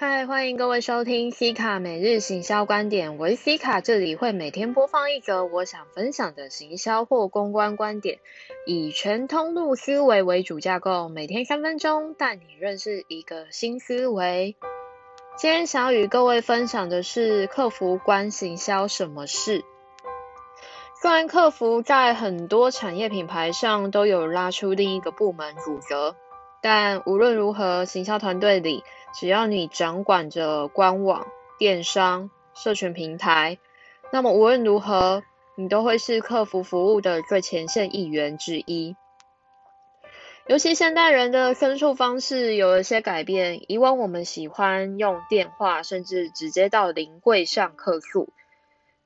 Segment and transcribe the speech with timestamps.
[0.00, 3.18] 嗨，欢迎各位收听 C 卡每日行销观点。
[3.18, 8.20] 我是 C 卡，这里会每天播放一则我想分享的行销或公关观点，
[8.64, 14.54] 以全通路思维为主架构，每天三分钟带你认识一个新思维。
[15.36, 19.64] 今天想要与各位分享的是客服关行销什么事。
[21.02, 26.14] 虽然客服在很多产业品牌上都有拉出另一个部门主责，
[26.60, 28.82] 但无论如何，行销团队里。
[29.14, 31.26] 只要你掌管着官网、
[31.58, 33.58] 电商、社群平台，
[34.12, 35.22] 那么无论如何，
[35.56, 38.94] 你都会是客服服务的最前线一员之一。
[40.46, 48.28] 尤其现代人的申诉方式有了些改变，以往我们喜欢用电话，甚至直接到临柜上客诉，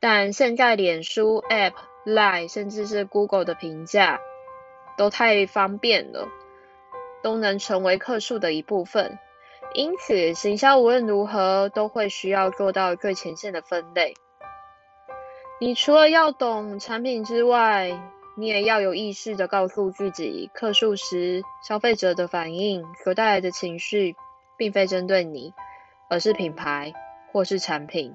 [0.00, 1.74] 但现在脸书、App、
[2.04, 4.20] Line，甚至是 Google 的评价，
[4.96, 6.28] 都太方便了，
[7.22, 9.18] 都能成为客诉的一部分。
[9.74, 14.14] 因此，行销无论如何都会需要做到最前线的分类。
[15.60, 17.98] 你除了要懂产品之外，
[18.36, 24.16] 你也要有意识的告诉自己，客诉时消费者的反应所带来的情绪，
[24.58, 25.54] 并非针对你，
[26.10, 26.92] 而是品牌
[27.30, 28.14] 或是产品。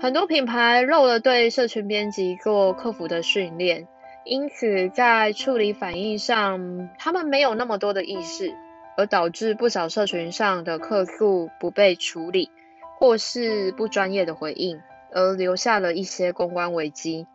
[0.00, 3.88] 很多品牌漏了对社群编辑做客服的训练，
[4.24, 8.54] 因此在处理反应上，他们没有那么多的意识。
[8.94, 12.50] 而导致不少社群上的客诉不被处理，
[12.98, 14.82] 或是不专业的回应，
[15.14, 17.26] 而留下了一些公关危机。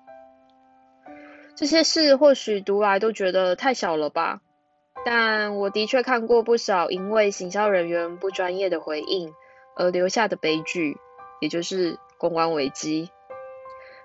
[1.55, 4.41] 这些事或许读来都觉得太小了吧，
[5.03, 9.33] 但我的确看过不少因为行销人员不专业的回应
[9.75, 10.95] 而留下的悲剧，
[11.41, 13.09] 也就是公关危机。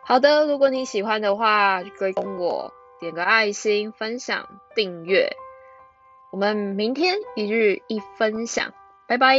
[0.04, 5.30] 好的，如果你喜欢的话，可以跟我，点个爱心，分享，订阅。
[6.32, 8.72] 我们明天一日一分享，
[9.06, 9.38] 拜拜。